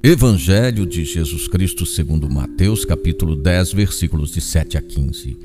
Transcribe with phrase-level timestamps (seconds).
[0.00, 5.36] Evangelho de Jesus Cristo segundo Mateus, capítulo 10, versículos de 7 a 15.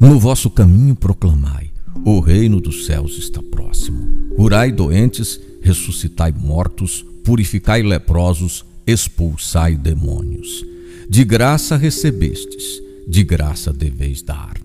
[0.00, 1.70] No vosso caminho proclamai:
[2.02, 4.08] o reino dos céus está próximo.
[4.36, 10.64] Curai doentes, ressuscitai mortos, purificai leprosos, expulsai demônios.
[11.06, 14.56] De graça recebestes, de graça deveis dar.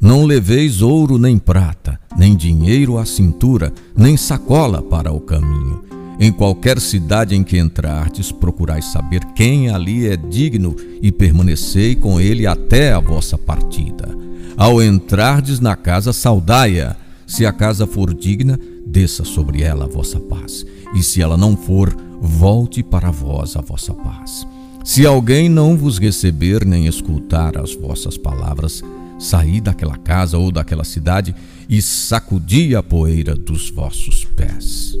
[0.00, 6.30] Não leveis ouro nem prata, nem dinheiro à cintura, nem sacola para o caminho em
[6.32, 12.46] qualquer cidade em que entrardes, procurai saber quem ali é digno e permanecei com ele
[12.46, 14.08] até a vossa partida.
[14.56, 16.96] Ao entrardes na casa, saudai-a.
[17.26, 20.64] Se a casa for digna, desça sobre ela a vossa paz.
[20.94, 24.46] E se ela não for, volte para vós a vossa paz.
[24.84, 28.82] Se alguém não vos receber nem escutar as vossas palavras,
[29.18, 31.34] saí daquela casa ou daquela cidade
[31.68, 34.94] e sacudi a poeira dos vossos pés.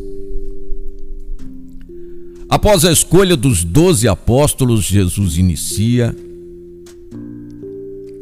[2.54, 6.14] Após a escolha dos doze apóstolos, Jesus inicia.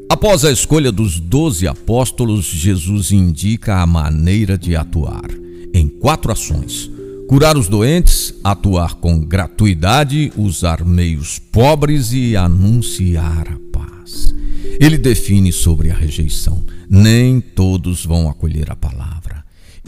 [0.09, 5.29] Após a escolha dos doze apóstolos, Jesus indica a maneira de atuar
[5.75, 6.91] em quatro ações:
[7.29, 14.35] curar os doentes, atuar com gratuidade, usar meios pobres e anunciar a paz.
[14.81, 19.22] Ele define sobre a rejeição: nem todos vão acolher a palavra.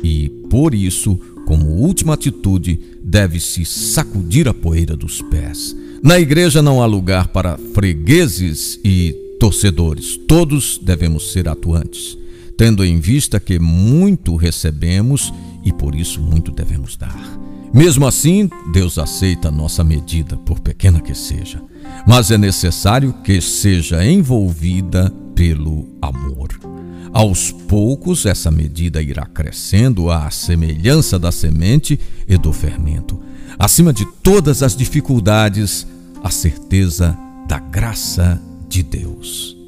[0.02, 5.76] E, por isso, como última atitude, deve-se sacudir a poeira dos pés.
[6.02, 10.16] Na igreja não há lugar para fregueses e torcedores.
[10.28, 12.16] Todos devemos ser atuantes,
[12.56, 15.32] tendo em vista que muito recebemos
[15.64, 17.40] e por isso muito devemos dar.
[17.72, 21.60] Mesmo assim, Deus aceita nossa medida, por pequena que seja,
[22.06, 26.73] mas é necessário que seja envolvida pelo amor.
[27.14, 33.22] Aos poucos, essa medida irá crescendo à semelhança da semente e do fermento.
[33.56, 35.86] Acima de todas as dificuldades,
[36.24, 37.16] a certeza
[37.46, 39.63] da graça de Deus.